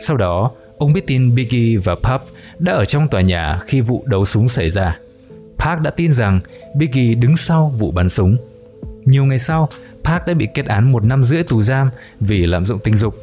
Sau 0.07 0.17
đó, 0.17 0.51
ông 0.79 0.93
biết 0.93 1.07
tin 1.07 1.35
Biggie 1.35 1.77
và 1.85 1.95
Puff 1.95 2.19
đã 2.59 2.73
ở 2.73 2.85
trong 2.85 3.09
tòa 3.09 3.21
nhà 3.21 3.59
khi 3.67 3.81
vụ 3.81 4.05
đấu 4.07 4.25
súng 4.25 4.49
xảy 4.49 4.71
ra. 4.71 4.99
Park 5.59 5.81
đã 5.81 5.91
tin 5.91 6.13
rằng 6.13 6.41
Biggie 6.77 7.15
đứng 7.15 7.37
sau 7.37 7.69
vụ 7.79 7.91
bắn 7.91 8.09
súng. 8.09 8.37
Nhiều 9.05 9.25
ngày 9.25 9.39
sau, 9.39 9.69
Park 10.05 10.27
đã 10.27 10.35
bị 10.35 10.49
kết 10.55 10.67
án 10.67 10.93
một 10.93 11.05
năm 11.05 11.23
rưỡi 11.23 11.43
tù 11.43 11.63
giam 11.63 11.91
vì 12.21 12.47
lạm 12.47 12.65
dụng 12.65 12.79
tình 12.85 12.95
dục. 12.95 13.15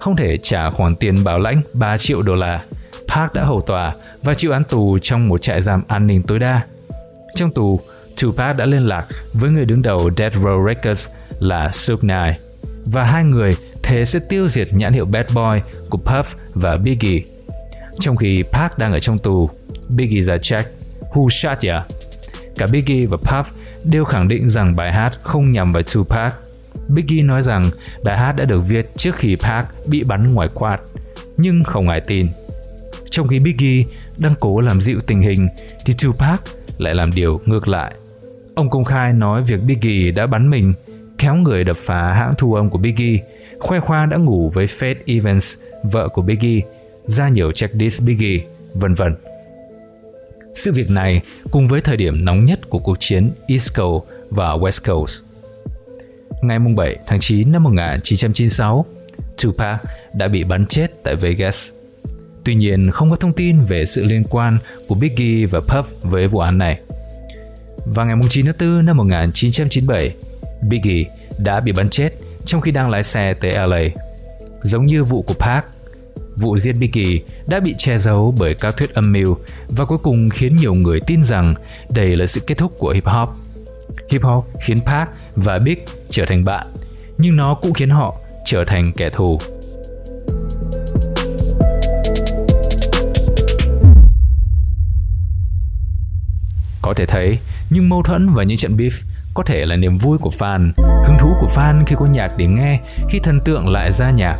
Không 0.00 0.16
thể 0.16 0.38
trả 0.42 0.70
khoản 0.70 0.96
tiền 0.96 1.24
bảo 1.24 1.38
lãnh 1.38 1.62
3 1.72 1.96
triệu 1.96 2.22
đô 2.22 2.34
la. 2.34 2.64
Park 3.08 3.32
đã 3.32 3.44
hầu 3.44 3.60
tòa 3.60 3.94
và 4.22 4.34
chịu 4.34 4.52
án 4.52 4.64
tù 4.64 4.98
trong 4.98 5.28
một 5.28 5.42
trại 5.42 5.62
giam 5.62 5.82
an 5.88 6.06
ninh 6.06 6.22
tối 6.22 6.38
đa. 6.38 6.60
Trong 7.34 7.50
tù, 7.50 7.80
Tupac 8.22 8.56
đã 8.56 8.66
liên 8.66 8.86
lạc 8.86 9.06
với 9.32 9.50
người 9.50 9.64
đứng 9.64 9.82
đầu 9.82 10.10
Death 10.16 10.36
Row 10.36 10.66
Records 10.66 11.06
là 11.38 11.70
Suge 11.72 12.00
Knight 12.00 12.42
và 12.86 13.04
hai 13.04 13.24
người 13.24 13.56
thế 13.82 14.04
sẽ 14.04 14.18
tiêu 14.28 14.48
diệt 14.48 14.68
nhãn 14.72 14.92
hiệu 14.92 15.04
Bad 15.04 15.26
Boy 15.34 15.60
của 15.90 15.98
Puff 16.04 16.24
và 16.54 16.76
Biggie. 16.76 17.20
Trong 18.00 18.16
khi 18.16 18.44
Park 18.52 18.78
đang 18.78 18.92
ở 18.92 19.00
trong 19.00 19.18
tù, 19.18 19.50
Biggie 19.96 20.22
ra 20.22 20.38
check 20.38 20.70
Who 21.12 21.28
shot 21.28 21.58
ya? 21.62 21.84
Cả 22.56 22.66
Biggie 22.66 23.06
và 23.06 23.16
Puff 23.16 23.44
đều 23.84 24.04
khẳng 24.04 24.28
định 24.28 24.50
rằng 24.50 24.76
bài 24.76 24.92
hát 24.92 25.18
không 25.22 25.50
nhằm 25.50 25.72
vào 25.72 25.82
Tupac. 25.82 26.32
Biggie 26.88 27.22
nói 27.22 27.42
rằng 27.42 27.70
bài 28.02 28.18
hát 28.18 28.32
đã 28.32 28.44
được 28.44 28.60
viết 28.68 28.90
trước 28.96 29.16
khi 29.16 29.36
Park 29.36 29.66
bị 29.86 30.04
bắn 30.04 30.34
ngoài 30.34 30.48
quạt, 30.54 30.80
nhưng 31.36 31.64
không 31.64 31.88
ai 31.88 32.00
tin. 32.06 32.26
Trong 33.10 33.28
khi 33.28 33.38
Biggie 33.38 33.84
đang 34.16 34.34
cố 34.40 34.60
làm 34.60 34.80
dịu 34.80 35.00
tình 35.06 35.20
hình, 35.20 35.48
thì 35.86 35.94
Tupac 36.02 36.40
lại 36.78 36.94
làm 36.94 37.12
điều 37.12 37.40
ngược 37.46 37.68
lại. 37.68 37.94
Ông 38.58 38.70
công 38.70 38.84
khai 38.84 39.12
nói 39.12 39.42
việc 39.42 39.60
Biggie 39.66 40.10
đã 40.10 40.26
bắn 40.26 40.50
mình, 40.50 40.74
kéo 41.18 41.34
người 41.34 41.64
đập 41.64 41.76
phá 41.76 42.12
hãng 42.12 42.34
thu 42.38 42.54
âm 42.54 42.70
của 42.70 42.78
Biggie 42.78 43.18
khoe 43.58 43.80
khoang 43.80 44.08
đã 44.08 44.16
ngủ 44.16 44.50
với 44.54 44.66
Faith 44.66 44.94
Evans, 45.06 45.54
vợ 45.82 46.08
của 46.08 46.22
Biggie, 46.22 46.60
ra 47.06 47.28
nhiều 47.28 47.52
check 47.52 47.74
diss 47.74 48.02
Biggie, 48.02 48.44
vân 48.74 48.94
vân. 48.94 49.16
Sự 50.54 50.72
việc 50.72 50.90
này 50.90 51.20
cùng 51.50 51.68
với 51.68 51.80
thời 51.80 51.96
điểm 51.96 52.24
nóng 52.24 52.44
nhất 52.44 52.60
của 52.68 52.78
cuộc 52.78 52.96
chiến 53.00 53.30
East 53.48 53.76
Coast 53.76 54.04
và 54.30 54.48
West 54.48 54.92
Coast. 54.92 55.14
Ngày 56.42 56.58
7 56.76 56.96
tháng 57.06 57.20
9 57.20 57.52
năm 57.52 57.62
1996, 57.62 58.84
Tupac 59.42 59.80
đã 60.14 60.28
bị 60.28 60.44
bắn 60.44 60.66
chết 60.66 60.86
tại 61.04 61.16
Vegas. 61.16 61.68
Tuy 62.44 62.54
nhiên, 62.54 62.90
không 62.90 63.10
có 63.10 63.16
thông 63.16 63.32
tin 63.32 63.60
về 63.68 63.86
sự 63.86 64.04
liên 64.04 64.24
quan 64.30 64.58
của 64.88 64.94
Biggie 64.94 65.46
và 65.46 65.58
Puff 65.58 65.82
với 66.02 66.26
vụ 66.26 66.38
án 66.38 66.58
này. 66.58 66.78
Vào 67.86 68.06
ngày 68.06 68.16
9 68.30 68.46
tháng 68.46 68.54
4 68.60 68.86
năm 68.86 68.96
1997, 68.96 70.14
Biggie 70.68 71.04
đã 71.38 71.60
bị 71.64 71.72
bắn 71.72 71.90
chết 71.90 72.10
trong 72.44 72.60
khi 72.60 72.70
đang 72.70 72.90
lái 72.90 73.04
xe 73.04 73.34
tới 73.40 73.52
LA. 73.52 73.80
Giống 74.62 74.82
như 74.82 75.04
vụ 75.04 75.22
của 75.22 75.34
Park, 75.34 75.64
vụ 76.36 76.58
giết 76.58 76.72
Biggie 76.80 77.22
đã 77.46 77.60
bị 77.60 77.74
che 77.78 77.98
giấu 77.98 78.34
bởi 78.38 78.54
các 78.54 78.76
thuyết 78.76 78.94
âm 78.94 79.12
mưu 79.12 79.36
và 79.68 79.84
cuối 79.84 79.98
cùng 79.98 80.28
khiến 80.28 80.56
nhiều 80.56 80.74
người 80.74 81.00
tin 81.06 81.24
rằng 81.24 81.54
đây 81.90 82.16
là 82.16 82.26
sự 82.26 82.40
kết 82.40 82.58
thúc 82.58 82.72
của 82.78 82.90
hip 82.90 83.04
hop. 83.04 83.28
Hip 84.10 84.22
hop 84.22 84.44
khiến 84.60 84.80
Park 84.80 85.08
và 85.36 85.58
Big 85.64 85.78
trở 86.10 86.24
thành 86.26 86.44
bạn, 86.44 86.72
nhưng 87.18 87.36
nó 87.36 87.54
cũng 87.54 87.72
khiến 87.72 87.88
họ 87.88 88.16
trở 88.44 88.64
thành 88.66 88.92
kẻ 88.92 89.10
thù. 89.10 89.38
Có 96.82 96.94
thể 96.94 97.06
thấy, 97.06 97.38
nhưng 97.70 97.88
mâu 97.88 98.02
thuẫn 98.02 98.34
và 98.34 98.42
những 98.42 98.58
trận 98.58 98.76
beef 98.76 98.90
có 99.34 99.42
thể 99.42 99.66
là 99.66 99.76
niềm 99.76 99.98
vui 99.98 100.18
của 100.18 100.30
fan, 100.38 100.70
hứng 101.06 101.16
thú 101.18 101.28
của 101.40 101.48
fan 101.54 101.84
khi 101.86 101.96
có 101.98 102.06
nhạc 102.06 102.28
để 102.36 102.46
nghe, 102.46 102.80
khi 103.08 103.18
thần 103.18 103.40
tượng 103.40 103.68
lại 103.68 103.92
ra 103.92 104.10
nhạc. 104.10 104.36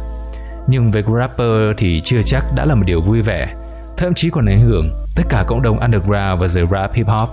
Nhưng 0.68 0.90
với 0.90 1.02
rapper 1.18 1.76
thì 1.76 2.00
chưa 2.04 2.22
chắc 2.26 2.44
đã 2.56 2.64
là 2.64 2.74
một 2.74 2.82
điều 2.86 3.00
vui 3.00 3.22
vẻ, 3.22 3.54
thậm 3.96 4.14
chí 4.14 4.30
còn 4.30 4.46
ảnh 4.46 4.60
hưởng 4.60 4.90
tất 5.16 5.22
cả 5.28 5.44
cộng 5.46 5.62
đồng 5.62 5.78
underground 5.78 6.40
và 6.40 6.48
giới 6.48 6.64
rap 6.70 6.94
hip 6.94 7.06
hop. 7.06 7.28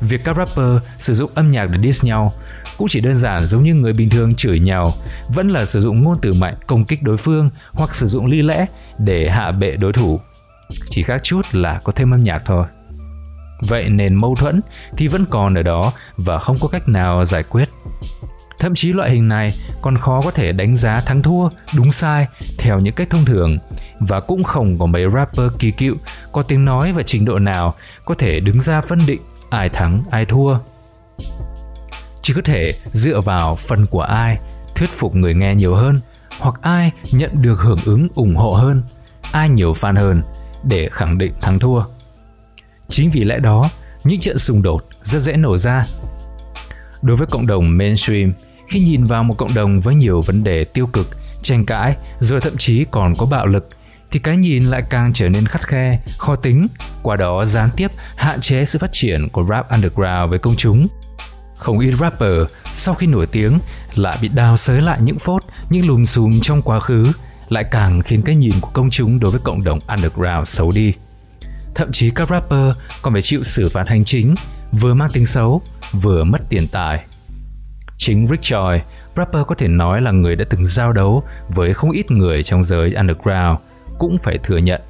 Việc 0.00 0.20
các 0.24 0.36
rapper 0.36 0.82
sử 0.98 1.14
dụng 1.14 1.30
âm 1.34 1.50
nhạc 1.50 1.64
để 1.64 1.78
diss 1.82 2.04
nhau 2.04 2.32
cũng 2.78 2.88
chỉ 2.88 3.00
đơn 3.00 3.16
giản 3.16 3.46
giống 3.46 3.64
như 3.64 3.74
người 3.74 3.92
bình 3.92 4.10
thường 4.10 4.34
chửi 4.34 4.58
nhau, 4.58 4.92
vẫn 5.34 5.48
là 5.48 5.66
sử 5.66 5.80
dụng 5.80 6.02
ngôn 6.02 6.16
từ 6.22 6.32
mạnh 6.32 6.54
công 6.66 6.84
kích 6.84 7.02
đối 7.02 7.16
phương 7.16 7.50
hoặc 7.72 7.94
sử 7.94 8.06
dụng 8.06 8.26
ly 8.26 8.42
lẽ 8.42 8.66
để 8.98 9.28
hạ 9.28 9.52
bệ 9.52 9.76
đối 9.76 9.92
thủ. 9.92 10.20
Chỉ 10.90 11.02
khác 11.02 11.22
chút 11.22 11.42
là 11.52 11.80
có 11.84 11.92
thêm 11.92 12.14
âm 12.14 12.22
nhạc 12.22 12.42
thôi. 12.44 12.66
Vậy 13.60 13.88
nền 13.88 14.14
mâu 14.14 14.34
thuẫn 14.34 14.60
thì 14.96 15.08
vẫn 15.08 15.24
còn 15.30 15.54
ở 15.54 15.62
đó 15.62 15.92
và 16.16 16.38
không 16.38 16.56
có 16.60 16.68
cách 16.68 16.88
nào 16.88 17.24
giải 17.24 17.42
quyết. 17.42 17.68
Thậm 18.58 18.74
chí 18.74 18.92
loại 18.92 19.10
hình 19.10 19.28
này 19.28 19.54
còn 19.82 19.96
khó 19.98 20.20
có 20.20 20.30
thể 20.30 20.52
đánh 20.52 20.76
giá 20.76 21.00
thắng 21.00 21.22
thua, 21.22 21.48
đúng 21.76 21.92
sai 21.92 22.26
theo 22.58 22.78
những 22.80 22.94
cách 22.94 23.10
thông 23.10 23.24
thường 23.24 23.58
và 24.00 24.20
cũng 24.20 24.44
không 24.44 24.78
có 24.78 24.86
mấy 24.86 25.04
rapper 25.14 25.50
kỳ 25.58 25.70
cựu 25.70 25.94
có 26.32 26.42
tiếng 26.42 26.64
nói 26.64 26.92
và 26.92 27.02
trình 27.02 27.24
độ 27.24 27.38
nào 27.38 27.74
có 28.04 28.14
thể 28.14 28.40
đứng 28.40 28.60
ra 28.60 28.80
phân 28.80 29.06
định 29.06 29.20
ai 29.50 29.68
thắng 29.68 30.02
ai 30.10 30.24
thua. 30.24 30.58
Chỉ 32.20 32.34
có 32.34 32.40
thể 32.44 32.74
dựa 32.92 33.20
vào 33.20 33.56
phần 33.56 33.86
của 33.86 34.02
ai 34.02 34.38
thuyết 34.74 34.90
phục 34.90 35.14
người 35.14 35.34
nghe 35.34 35.54
nhiều 35.54 35.74
hơn 35.74 36.00
hoặc 36.38 36.54
ai 36.62 36.92
nhận 37.12 37.30
được 37.42 37.60
hưởng 37.60 37.78
ứng 37.84 38.08
ủng 38.14 38.34
hộ 38.34 38.52
hơn, 38.52 38.82
ai 39.32 39.48
nhiều 39.48 39.72
fan 39.72 39.96
hơn 39.96 40.22
để 40.68 40.88
khẳng 40.92 41.18
định 41.18 41.32
thắng 41.40 41.58
thua. 41.58 41.82
Chính 42.88 43.10
vì 43.10 43.24
lẽ 43.24 43.38
đó, 43.38 43.70
những 44.04 44.20
trận 44.20 44.38
xung 44.38 44.62
đột 44.62 44.84
rất 45.02 45.18
dễ 45.18 45.32
nổ 45.32 45.58
ra. 45.58 45.86
Đối 47.02 47.16
với 47.16 47.26
cộng 47.26 47.46
đồng 47.46 47.78
mainstream, 47.78 48.32
khi 48.68 48.80
nhìn 48.80 49.04
vào 49.04 49.24
một 49.24 49.34
cộng 49.38 49.54
đồng 49.54 49.80
với 49.80 49.94
nhiều 49.94 50.22
vấn 50.22 50.44
đề 50.44 50.64
tiêu 50.64 50.86
cực, 50.86 51.06
tranh 51.42 51.66
cãi, 51.66 51.96
rồi 52.20 52.40
thậm 52.40 52.56
chí 52.56 52.84
còn 52.90 53.14
có 53.18 53.26
bạo 53.26 53.46
lực, 53.46 53.68
thì 54.10 54.18
cái 54.18 54.36
nhìn 54.36 54.64
lại 54.64 54.82
càng 54.90 55.12
trở 55.12 55.28
nên 55.28 55.46
khắt 55.46 55.68
khe, 55.68 56.00
khó 56.18 56.36
tính, 56.36 56.66
qua 57.02 57.16
đó 57.16 57.44
gián 57.44 57.70
tiếp 57.76 57.90
hạn 58.16 58.40
chế 58.40 58.64
sự 58.64 58.78
phát 58.78 58.92
triển 58.92 59.28
của 59.28 59.46
rap 59.50 59.70
underground 59.70 60.30
với 60.30 60.38
công 60.38 60.56
chúng. 60.56 60.86
Không 61.56 61.78
ít 61.78 61.94
rapper 62.00 62.42
sau 62.72 62.94
khi 62.94 63.06
nổi 63.06 63.26
tiếng 63.26 63.58
lại 63.94 64.18
bị 64.20 64.28
đào 64.28 64.56
xới 64.56 64.82
lại 64.82 64.98
những 65.02 65.18
phốt, 65.18 65.42
những 65.70 65.86
lùm 65.86 66.04
xùm 66.04 66.40
trong 66.40 66.62
quá 66.62 66.80
khứ, 66.80 67.12
lại 67.48 67.64
càng 67.70 68.00
khiến 68.00 68.22
cái 68.22 68.36
nhìn 68.36 68.54
của 68.60 68.70
công 68.72 68.90
chúng 68.90 69.20
đối 69.20 69.30
với 69.30 69.40
cộng 69.44 69.64
đồng 69.64 69.78
underground 69.88 70.48
xấu 70.48 70.72
đi. 70.72 70.92
Thậm 71.74 71.92
chí 71.92 72.10
các 72.10 72.28
rapper 72.30 72.76
còn 73.02 73.12
phải 73.12 73.22
chịu 73.22 73.42
xử 73.42 73.68
phạt 73.68 73.88
hành 73.88 74.04
chính, 74.04 74.34
vừa 74.72 74.94
mang 74.94 75.10
tính 75.12 75.26
xấu, 75.26 75.62
vừa 75.92 76.24
mất 76.24 76.38
tiền 76.48 76.68
tài. 76.68 77.04
Chính 77.98 78.26
Rick 78.26 78.42
Choi, 78.42 78.82
rapper 79.16 79.42
có 79.46 79.54
thể 79.54 79.68
nói 79.68 80.02
là 80.02 80.10
người 80.10 80.36
đã 80.36 80.44
từng 80.50 80.64
giao 80.64 80.92
đấu 80.92 81.22
với 81.48 81.74
không 81.74 81.90
ít 81.90 82.10
người 82.10 82.42
trong 82.42 82.64
giới 82.64 82.94
underground, 82.94 83.58
cũng 83.98 84.16
phải 84.18 84.38
thừa 84.38 84.58
nhận. 84.58 84.80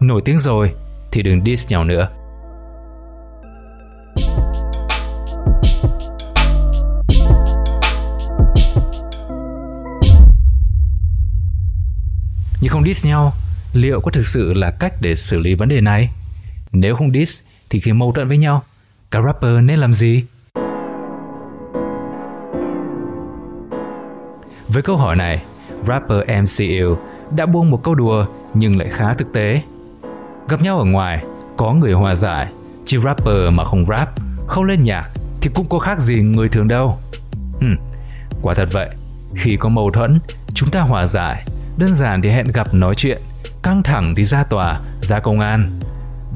Nổi 0.00 0.20
tiếng 0.24 0.38
rồi 0.38 0.72
thì 1.12 1.22
đừng 1.22 1.44
diss 1.44 1.70
nhau 1.70 1.84
nữa. 1.84 2.08
Không 12.70 12.84
diss 12.84 13.04
nhau 13.04 13.32
liệu 13.72 14.00
có 14.00 14.10
thực 14.10 14.26
sự 14.26 14.52
là 14.54 14.70
cách 14.70 14.92
để 15.00 15.16
xử 15.16 15.38
lý 15.38 15.54
vấn 15.54 15.68
đề 15.68 15.80
này? 15.80 16.10
Nếu 16.72 16.96
không 16.96 17.12
diss 17.12 17.42
thì 17.70 17.80
khi 17.80 17.92
mâu 17.92 18.12
thuẫn 18.12 18.28
với 18.28 18.36
nhau, 18.36 18.62
các 19.10 19.22
rapper 19.26 19.64
nên 19.64 19.78
làm 19.78 19.92
gì? 19.92 20.24
Với 24.68 24.82
câu 24.82 24.96
hỏi 24.96 25.16
này, 25.16 25.42
rapper 25.88 26.18
MCU 26.28 26.96
đã 27.36 27.46
buông 27.46 27.70
một 27.70 27.82
câu 27.82 27.94
đùa 27.94 28.26
nhưng 28.54 28.78
lại 28.78 28.88
khá 28.90 29.14
thực 29.14 29.32
tế. 29.32 29.62
Gặp 30.48 30.60
nhau 30.60 30.78
ở 30.78 30.84
ngoài, 30.84 31.24
có 31.56 31.72
người 31.72 31.92
hòa 31.92 32.14
giải, 32.14 32.52
chứ 32.86 33.00
rapper 33.04 33.52
mà 33.52 33.64
không 33.64 33.86
rap, 33.86 34.08
không 34.46 34.64
lên 34.64 34.82
nhạc 34.82 35.10
thì 35.42 35.50
cũng 35.54 35.68
có 35.68 35.78
khác 35.78 35.98
gì 35.98 36.14
người 36.14 36.48
thường 36.48 36.68
đâu. 36.68 36.98
Hmm, 37.60 37.76
quả 38.42 38.54
thật 38.54 38.68
vậy, 38.72 38.90
khi 39.34 39.56
có 39.56 39.68
mâu 39.68 39.90
thuẫn, 39.90 40.18
chúng 40.54 40.70
ta 40.70 40.80
hòa 40.80 41.06
giải, 41.06 41.44
đơn 41.76 41.94
giản 41.94 42.22
thì 42.22 42.30
hẹn 42.30 42.46
gặp 42.46 42.74
nói 42.74 42.94
chuyện, 42.94 43.22
căng 43.62 43.82
thẳng 43.82 44.14
thì 44.16 44.24
ra 44.24 44.42
tòa, 44.42 44.80
ra 45.02 45.20
công 45.20 45.40
an. 45.40 45.80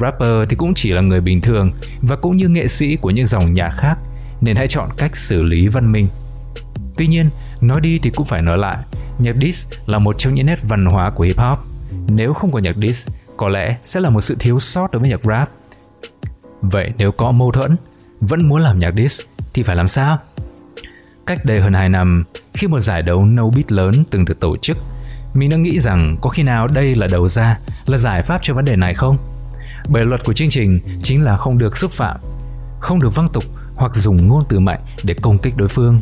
Rapper 0.01 0.49
thì 0.49 0.57
cũng 0.57 0.75
chỉ 0.75 0.91
là 0.91 1.01
người 1.01 1.21
bình 1.21 1.41
thường 1.41 1.73
và 2.03 2.17
cũng 2.17 2.37
như 2.37 2.49
nghệ 2.49 2.69
sĩ 2.69 2.97
của 2.97 3.11
những 3.11 3.27
dòng 3.27 3.53
nhạc 3.53 3.71
khác 3.71 3.99
nên 4.41 4.57
hãy 4.57 4.69
chọn 4.69 4.89
cách 4.97 5.17
xử 5.17 5.43
lý 5.43 5.69
văn 5.69 5.93
minh. 5.93 6.09
Tuy 6.97 7.07
nhiên, 7.07 7.31
nói 7.61 7.81
đi 7.81 7.99
thì 7.99 8.11
cũng 8.11 8.27
phải 8.27 8.43
nói 8.43 8.59
lại, 8.59 8.77
nhạc 9.19 9.35
diss 9.35 9.67
là 9.87 9.99
một 9.99 10.15
trong 10.19 10.35
những 10.35 10.47
nét 10.47 10.59
văn 10.63 10.87
hóa 10.87 11.11
của 11.11 11.25
hip 11.25 11.39
hop. 11.39 11.59
Nếu 12.09 12.35
không 12.35 12.53
có 12.53 12.59
nhạc 12.59 12.77
diss, 12.77 13.09
có 13.37 13.49
lẽ 13.49 13.77
sẽ 13.85 14.01
là 14.01 14.11
một 14.11 14.21
sự 14.21 14.37
thiếu 14.39 14.59
sót 14.59 14.93
đối 14.93 15.01
với 15.01 15.11
nhạc 15.11 15.25
rap. 15.25 15.51
Vậy 16.61 16.93
nếu 16.99 17.13
có 17.13 17.33
mâu 17.33 17.53
thuẫn, 17.53 17.77
vẫn 18.21 18.49
muốn 18.49 18.61
làm 18.61 18.79
nhạc 18.79 18.95
diss 18.97 19.21
thì 19.55 19.63
phải 19.63 19.77
làm 19.77 19.89
sao? 19.89 20.19
Cách 21.27 21.45
đây 21.45 21.61
hơn 21.61 21.73
2 21.73 21.89
năm, 21.89 22.25
khi 22.55 22.67
một 22.67 22.81
giải 22.81 23.03
đấu 23.03 23.25
no 23.27 23.49
beat 23.49 23.73
lớn 23.73 24.05
từng 24.11 24.25
được 24.25 24.41
tổ 24.41 24.57
chức 24.57 24.77
mình 25.35 25.51
đang 25.51 25.63
nghĩ 25.63 25.81
rằng 25.81 26.17
có 26.21 26.31
khi 26.31 26.43
nào 26.43 26.69
đây 26.69 26.95
là 26.95 27.07
đầu 27.11 27.29
ra, 27.29 27.59
là 27.87 27.99
giải 27.99 28.23
pháp 28.23 28.39
cho 28.43 28.55
vấn 28.55 28.65
đề 28.65 28.77
này 28.77 28.95
không? 28.95 29.17
Bởi 29.89 30.05
luật 30.05 30.25
của 30.25 30.33
chương 30.33 30.51
trình 30.51 30.81
chính 31.03 31.23
là 31.23 31.37
không 31.37 31.59
được 31.59 31.77
xúc 31.77 31.91
phạm, 31.93 32.21
không 32.81 33.01
được 33.01 33.15
văng 33.15 33.29
tục 33.33 33.45
hoặc 33.75 33.95
dùng 33.95 34.29
ngôn 34.29 34.45
từ 34.49 34.59
mạnh 34.59 34.81
để 35.03 35.15
công 35.15 35.39
kích 35.39 35.55
đối 35.57 35.69
phương. 35.69 36.01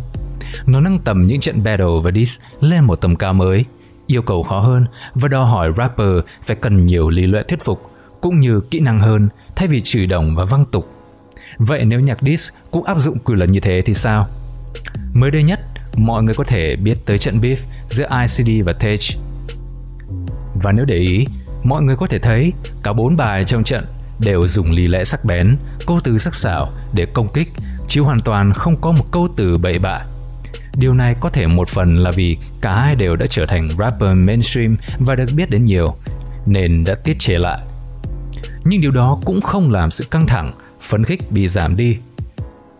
Nó 0.66 0.80
nâng 0.80 0.98
tầm 0.98 1.22
những 1.22 1.40
trận 1.40 1.64
battle 1.64 1.86
và 2.04 2.10
diss 2.10 2.40
lên 2.60 2.84
một 2.84 2.96
tầm 2.96 3.16
cao 3.16 3.32
mới, 3.32 3.64
yêu 4.06 4.22
cầu 4.22 4.42
khó 4.42 4.60
hơn 4.60 4.86
và 5.14 5.28
đòi 5.28 5.46
hỏi 5.46 5.72
rapper 5.76 6.16
phải 6.42 6.56
cần 6.56 6.86
nhiều 6.86 7.10
lý 7.10 7.26
luận 7.26 7.44
thuyết 7.48 7.64
phục 7.64 7.90
cũng 8.20 8.40
như 8.40 8.60
kỹ 8.60 8.80
năng 8.80 9.00
hơn 9.00 9.28
thay 9.56 9.68
vì 9.68 9.80
chửi 9.84 10.06
đồng 10.06 10.36
và 10.36 10.44
văng 10.44 10.64
tục. 10.64 10.92
Vậy 11.58 11.84
nếu 11.84 12.00
nhạc 12.00 12.18
diss 12.22 12.50
cũng 12.70 12.84
áp 12.84 12.98
dụng 12.98 13.18
quy 13.18 13.34
luật 13.34 13.50
như 13.50 13.60
thế 13.60 13.82
thì 13.84 13.94
sao? 13.94 14.28
Mới 15.14 15.30
đây 15.30 15.42
nhất, 15.42 15.60
mọi 15.96 16.22
người 16.22 16.34
có 16.34 16.44
thể 16.44 16.76
biết 16.76 17.06
tới 17.06 17.18
trận 17.18 17.40
beef 17.40 17.56
giữa 17.88 18.06
ICD 18.22 18.66
và 18.66 18.72
Tej. 18.72 18.98
Và 20.62 20.72
nếu 20.72 20.84
để 20.84 20.96
ý, 20.96 21.26
mọi 21.64 21.82
người 21.82 21.96
có 21.96 22.06
thể 22.06 22.18
thấy 22.18 22.52
cả 22.82 22.92
bốn 22.92 23.16
bài 23.16 23.44
trong 23.44 23.64
trận 23.64 23.84
đều 24.18 24.46
dùng 24.46 24.70
lý 24.70 24.86
lẽ 24.86 25.04
sắc 25.04 25.24
bén, 25.24 25.56
câu 25.86 26.00
từ 26.04 26.18
sắc 26.18 26.34
sảo 26.34 26.68
để 26.92 27.06
công 27.12 27.28
kích, 27.28 27.48
chứ 27.88 28.02
hoàn 28.02 28.20
toàn 28.20 28.52
không 28.52 28.76
có 28.80 28.92
một 28.92 29.04
câu 29.12 29.28
từ 29.36 29.58
bậy 29.58 29.78
bạ. 29.78 30.04
Điều 30.76 30.94
này 30.94 31.14
có 31.20 31.28
thể 31.28 31.46
một 31.46 31.68
phần 31.68 31.98
là 31.98 32.10
vì 32.10 32.36
cả 32.60 32.80
hai 32.80 32.94
đều 32.94 33.16
đã 33.16 33.26
trở 33.30 33.46
thành 33.46 33.68
rapper 33.78 34.10
mainstream 34.14 34.76
và 34.98 35.14
được 35.14 35.26
biết 35.36 35.50
đến 35.50 35.64
nhiều, 35.64 35.94
nên 36.46 36.84
đã 36.84 36.94
tiết 36.94 37.16
chế 37.18 37.38
lại. 37.38 37.60
Nhưng 38.64 38.80
điều 38.80 38.90
đó 38.90 39.18
cũng 39.24 39.40
không 39.40 39.70
làm 39.70 39.90
sự 39.90 40.04
căng 40.10 40.26
thẳng, 40.26 40.52
phấn 40.80 41.04
khích 41.04 41.32
bị 41.32 41.48
giảm 41.48 41.76
đi. 41.76 41.96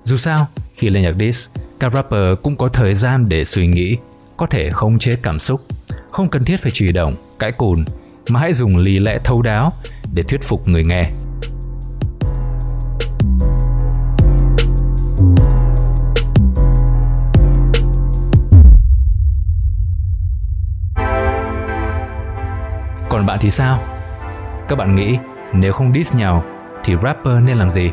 Dù 0.03 0.17
sao, 0.17 0.49
khi 0.75 0.91
lên 0.91 1.03
nhạc 1.03 1.15
diss, 1.19 1.49
các 1.81 1.93
rapper 1.95 2.39
cũng 2.43 2.57
có 2.57 2.69
thời 2.69 2.95
gian 2.95 3.29
để 3.29 3.45
suy 3.45 3.67
nghĩ, 3.67 3.97
có 4.43 4.47
thể 4.47 4.71
không 4.71 4.99
chế 4.99 5.17
cảm 5.23 5.39
xúc, 5.39 5.61
không 6.11 6.29
cần 6.29 6.45
thiết 6.45 6.57
phải 6.63 6.71
chửi 6.71 6.93
động, 6.93 7.15
cãi 7.39 7.53
cùn, 7.53 7.85
mà 8.29 8.41
hãy 8.41 8.55
dùng 8.55 8.77
lý 8.77 8.99
lẽ 8.99 9.19
thấu 9.25 9.43
đáo 9.43 9.73
để 10.15 10.23
thuyết 10.23 10.43
phục 10.43 10.69
người 10.69 10.85
nghe. 10.85 11.03
Còn 23.09 23.27
bạn 23.27 23.39
thì 23.41 23.51
sao? 23.51 23.79
Các 24.69 24.77
bạn 24.79 24.95
nghĩ 24.95 25.19
nếu 25.53 25.73
không 25.73 25.93
diss 25.95 26.15
nhau 26.15 26.45
thì 26.85 26.95
rapper 27.03 27.35
nên 27.43 27.59
làm 27.59 27.71
gì? 27.71 27.91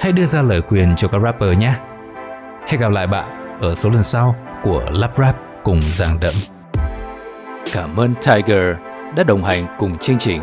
Hãy 0.00 0.12
đưa 0.12 0.26
ra 0.26 0.42
lời 0.42 0.62
khuyên 0.62 0.94
cho 0.96 1.08
các 1.08 1.20
rapper 1.24 1.58
nhé. 1.58 1.74
Hẹn 2.68 2.80
gặp 2.80 2.90
lại 2.90 3.06
bạn 3.06 3.58
ở 3.60 3.74
số 3.74 3.90
lần 3.90 4.02
sau 4.02 4.36
của 4.64 4.84
Lavrap 4.92 5.36
cùng 5.62 5.80
Giang 5.82 6.20
Đậm. 6.20 6.34
Cảm 7.72 7.96
ơn 7.96 8.14
Tiger 8.14 8.76
đã 9.16 9.24
đồng 9.24 9.44
hành 9.44 9.66
cùng 9.78 9.98
chương 9.98 10.18
trình. 10.18 10.40